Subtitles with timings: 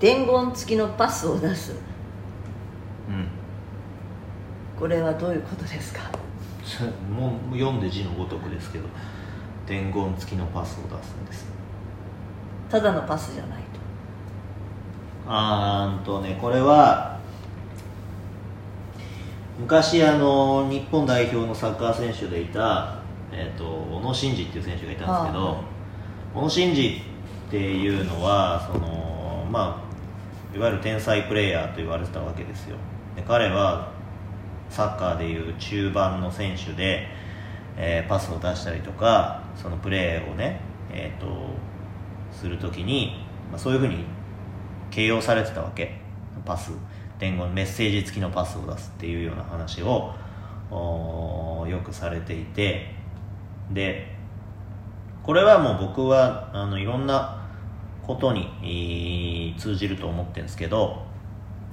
[0.00, 1.72] 伝言付きのパスを出す。
[1.72, 1.74] う
[3.12, 3.28] ん。
[4.78, 6.02] これはどういうことですか？
[7.10, 8.84] もう読んで字のごとくですけど
[9.66, 11.46] 伝言付きのパスを出すんです。
[12.70, 13.64] ただのパスじゃないと。
[15.26, 17.18] あーんとねこれは
[19.58, 22.98] 昔あの日本代表のサッカー選手でいた、
[23.32, 25.62] えー、と小野伸二っていう選手がいたんですけど、は
[26.34, 29.87] 小野伸二っていうのはそのまあ
[30.58, 32.76] いわゆる天才プレーヤーと言われてたわけですよ。
[33.14, 33.92] で彼は
[34.68, 37.06] サッカーでいう中盤の選手で、
[37.76, 41.28] えーパスを出したりとかそのプレーをね、えー、と
[42.32, 44.04] するときに、まあ、そういうふうに
[44.90, 46.00] 形容されてたわけ。
[46.44, 46.72] パス。
[47.20, 50.12] 伝言メッセージ付きのパスを出すっていうような話を
[51.68, 52.94] よくされていて。
[53.70, 54.16] で
[55.22, 57.37] これはもう僕はあのいろんな
[58.08, 61.06] ことに通じると思ってるんですけど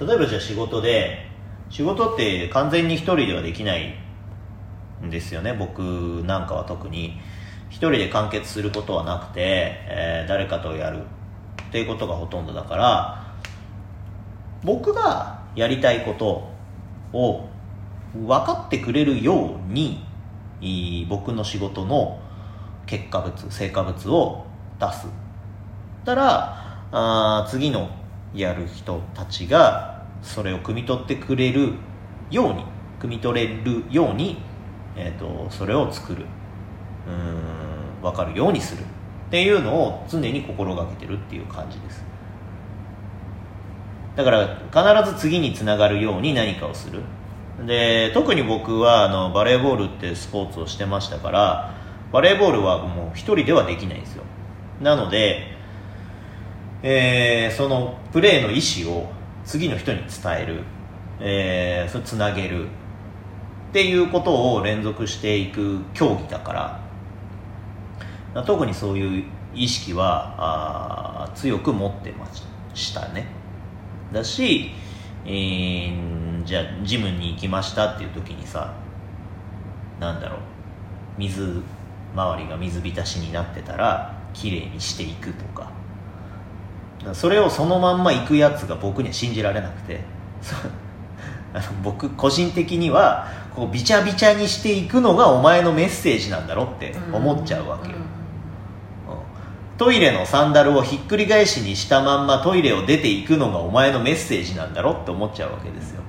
[0.00, 1.28] 例えばじゃあ仕事で
[1.70, 3.94] 仕事って完全に一人ではできない
[5.04, 5.54] んですよね。
[5.54, 5.80] 僕
[6.26, 7.20] なんかは特に。
[7.68, 13.34] 一人で完結することはなくて、えー誰かとやるっていうことがほとんどだから
[14.62, 16.50] 僕がやりたいこと
[17.16, 17.48] を
[18.14, 20.04] 分かってくれるように
[21.08, 22.20] 僕の仕事の
[22.84, 24.46] 結果物成果物を
[24.78, 25.21] 出す。
[26.04, 27.90] たらあ次の
[28.34, 31.74] やる人たちがそれを汲み取ってくれる
[32.30, 32.64] ように
[33.00, 34.38] 汲み取れるように、
[34.96, 36.24] えー、とそれを作る。
[37.06, 38.82] うん分かるようにする。
[38.82, 38.84] っ
[39.30, 42.04] ていうのを常に心がけてるっていう感じです。
[44.14, 44.58] だから
[45.02, 47.00] 必ず次につながるように何かをする。
[47.66, 51.74] で特に僕はあのバレーボールってスポーツをしてましたから
[52.12, 54.24] バレーボールはもう一人ではできないんですよ。
[54.80, 55.51] なので、
[56.82, 59.12] えーそのプレーの意思を
[59.44, 60.08] 次の人に伝
[60.40, 60.62] える、
[61.20, 62.66] えーそれつなげる。
[62.66, 62.68] っ
[63.72, 66.80] ていうことを連続していく競技だか
[68.34, 68.44] ら。
[68.44, 70.34] 特にそういう意識は
[71.26, 72.26] あ強く持ってま
[72.74, 73.26] したね。
[74.12, 74.72] だし、
[75.24, 78.74] えーじゃあジムに行きましたっていう時にさ
[80.00, 80.40] なんだろう。
[81.18, 81.62] 水
[82.14, 85.81] 周りが水浸しになってたら綺麗にしていくとか。
[87.14, 90.00] それをそのまんま行くやつが僕には信じられなくて。
[91.82, 98.02] 僕個人的にはこうビチャビチャにしていくのがお前のメッセージなんだろって思っちゃうわけよ、うん。
[99.76, 106.02] トイレのサンダルをひっくり返しにしたまんまトイレを出ていくのがお前のメッセージなんだろって思っちゃうわけですよ。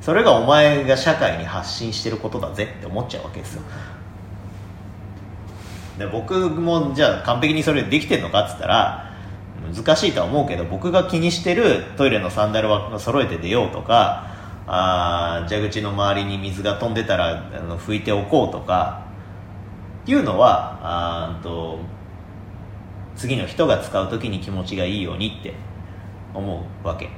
[0.00, 3.62] それがお前が社会に発信してることだぜって思っちゃうわけですよ。
[5.98, 9.13] で僕もじゃあ完璧にそれできてるのかっつったら
[9.62, 14.34] 難しいとは思うけど僕が気にしてるトイレのサンダルは揃えて出ようとか
[14.66, 19.04] あー蛇口の周りに水が飛んでたらあの拭いておこうとか
[20.06, 21.78] いうのはあと
[23.16, 25.54] 次の人が使う時に気持ちがいいようにって
[26.34, 27.10] 思うわけ、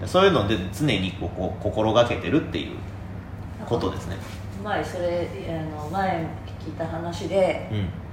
[0.00, 2.76] うん、そういうので常にここ心がけてるっていう
[3.66, 4.16] ことですね。
[4.64, 6.26] 前それあの前
[6.64, 8.07] 聞いた話でうん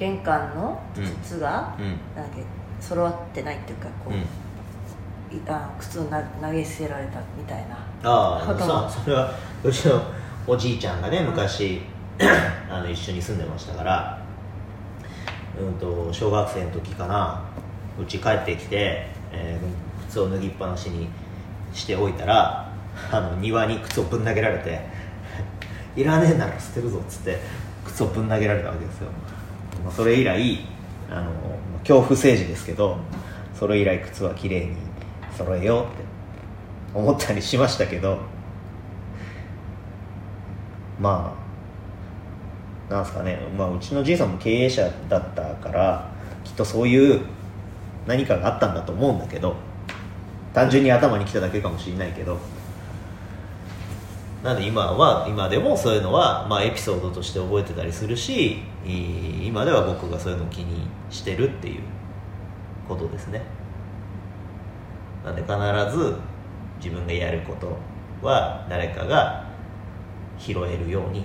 [0.00, 1.04] 玄関のうん。
[1.22, 1.86] 靴が、うん。
[2.16, 2.30] なん
[2.80, 4.20] 揃ってないっていうかこう、うん。
[4.20, 7.76] いあ靴をな投げ捨てられたみたいな。
[8.02, 10.02] ああそうそれはうちの
[10.46, 11.82] おじいちゃんがね昔
[12.70, 14.22] あの一緒に住んでましたから
[15.60, 17.44] うんと小学生の時かな
[18.00, 21.08] うち帰ってきて、えー靴を脱ぎっぱなしに
[21.72, 22.68] しておいたら
[23.12, 24.80] あの庭に靴をぶん投げられて
[25.94, 27.38] 「いらねえなら捨てるぞ」っつって
[27.84, 29.08] 靴をぶん投げられたわけですよ、
[29.84, 30.58] まあ、それ以来
[31.10, 31.30] あの
[31.80, 32.98] 恐怖政治ですけど
[33.54, 34.76] それ以来靴はきれいに
[35.36, 36.04] 揃えようって
[36.94, 38.18] 思ったりしましたけど
[41.00, 41.34] ま
[42.90, 46.10] あなんすかね、まあ、うちのじいさんも経営者だったから
[46.44, 47.20] きっとそういう
[48.06, 49.54] 何かがあったんだと思うんだけど
[50.52, 52.38] 単純に頭にきただけかもしれないけど
[54.42, 61.82] なんで今は今でもそういうのは、まあ、エピソードとして覚えてたりするし今では僕がそういうのを気にしてるっていう
[62.88, 63.42] ことですね。
[65.24, 65.52] なんで必
[65.96, 66.16] ず
[66.78, 67.76] 自分がやること
[68.26, 69.46] は誰かが
[70.38, 71.24] 拾えるように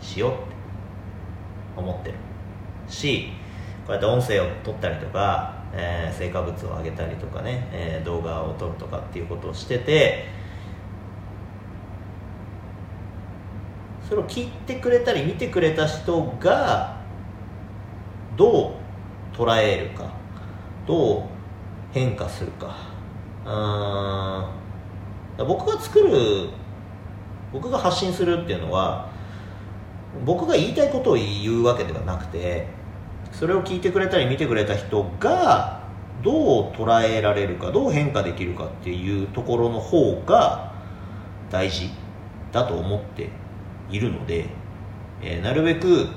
[0.00, 0.40] しようって
[1.76, 2.14] 思ってる
[2.88, 3.28] し
[3.86, 10.26] こうやって音声を撮ったりとか、えー成果物を上げたりとかね、えー動画を撮るとかっていうことをしてて
[14.08, 16.96] それを聞いてくれたり見てくれた人が
[18.36, 20.10] どう捉えるか
[20.86, 21.22] どう
[21.92, 22.74] 変化するか。
[23.44, 26.48] あー僕が作る
[27.52, 29.08] 僕が発信するっていうのは
[30.24, 32.66] 僕が言いたいことを言うわけではなくて
[33.30, 35.82] それを聞いてくれたり見てくれた人が
[36.22, 40.72] どう捉えられるかどう変化できるかっていうところの方が
[41.50, 41.90] 大事
[42.50, 43.30] だと思って
[43.90, 44.46] いるので、
[45.22, 46.08] えーなるべく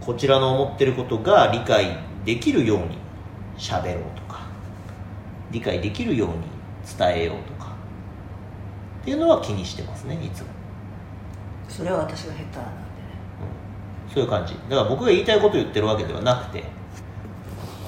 [0.00, 2.96] こちらの思ってることが理解できるように
[3.58, 4.46] 喋ろうとか
[5.50, 6.34] 理解できるように
[6.96, 7.72] 伝えようとか
[9.02, 10.48] っていうのは気にしてますねいつも、
[11.68, 12.66] それは私が下手なんでね。
[14.06, 14.14] うん。
[14.14, 14.54] そういう感じ。
[14.54, 16.64] だから僕が言いたいことを言ってるわけではなくて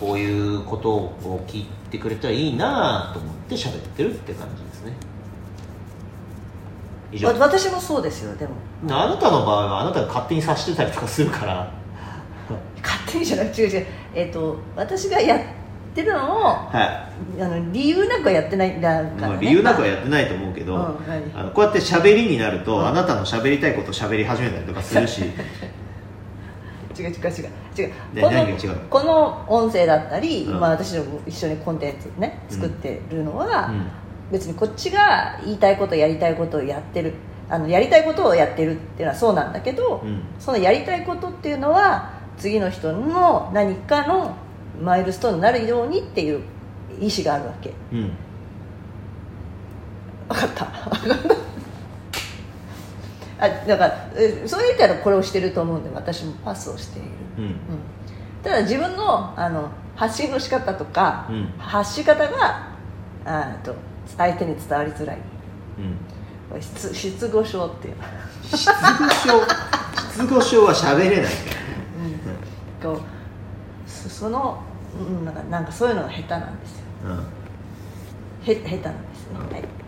[0.00, 4.92] こういうことを聞いてくれたらいいなと思って喋ってるって感じですね
[7.12, 7.28] 以上。
[7.28, 8.52] わ私もそうですよでも。
[8.90, 11.72] あなたの場合はあなたが勝手に察してたりとかするから。
[12.82, 13.86] 勝手にじゃなくて違う違う。
[14.14, 15.40] えっ、と私がやっ
[15.94, 17.08] てるのをは
[17.38, 21.22] あの理由なくはやってないんだい、から、ね、まあ、理由なくはやってないと思うけど、うんはい。
[21.34, 25.22] あのこうやって喋りになると、あなたの喋りたいことを喋り始めたりとかするし。
[26.98, 27.30] 違う違う違う。
[27.78, 27.92] 違う。
[28.12, 30.60] でこのこの音声だったり、うん。
[30.60, 33.86] まあ、私の一緒にコンテンツね作ってるのは、うん
[34.30, 37.14] 別にこっちが言いたいことやりたいことをやってる。
[37.50, 40.22] あのやりたいことをやってるっていうのはそうなんだけど、うん。
[40.38, 44.36] そのやりたいことっていうのは次の人の何かの
[44.82, 46.42] マイルストーンになるようにっていう
[47.00, 47.72] 意思があるわけ。
[47.92, 48.12] うん。
[50.28, 50.66] 分かった。
[53.40, 56.32] あだからえそういう意味ではこれをしてると思うんで私も。
[56.44, 57.08] パスをしている、
[57.38, 57.44] うん。
[57.44, 57.54] うん、
[58.42, 61.46] ただ自分のあの発信の仕方とか、うん。
[61.56, 62.68] 発し方が
[63.24, 63.74] あと
[64.16, 65.18] 相手に伝わりづらい。
[66.52, 66.62] うん。
[66.62, 67.94] 失失語症っていう、
[68.44, 68.74] 失語
[69.10, 69.42] 症？
[70.12, 71.30] 失語症は喋れないか
[72.82, 73.00] こう
[73.90, 74.62] そその、
[74.98, 76.84] うん、なんかなんかそういうのが下手なんですよ。
[77.04, 77.20] ら、うん。
[78.44, 79.87] へ下手なんですね、はい